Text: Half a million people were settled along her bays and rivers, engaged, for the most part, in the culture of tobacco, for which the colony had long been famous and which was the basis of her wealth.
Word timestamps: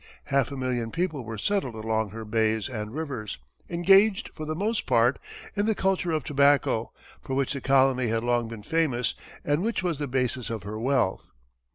Half 0.23 0.51
a 0.51 0.57
million 0.57 0.89
people 0.89 1.23
were 1.23 1.37
settled 1.37 1.75
along 1.75 2.09
her 2.09 2.25
bays 2.25 2.67
and 2.69 2.91
rivers, 2.91 3.37
engaged, 3.69 4.29
for 4.33 4.47
the 4.47 4.55
most 4.55 4.87
part, 4.87 5.19
in 5.55 5.67
the 5.67 5.75
culture 5.75 6.09
of 6.11 6.23
tobacco, 6.23 6.91
for 7.21 7.35
which 7.35 7.53
the 7.53 7.61
colony 7.61 8.07
had 8.07 8.23
long 8.23 8.47
been 8.47 8.63
famous 8.63 9.13
and 9.45 9.61
which 9.61 9.83
was 9.83 9.99
the 9.99 10.07
basis 10.07 10.49
of 10.49 10.63
her 10.63 10.79
wealth. 10.79 11.29